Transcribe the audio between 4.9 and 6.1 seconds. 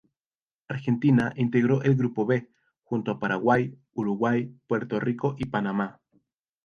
Rico, y Panamá.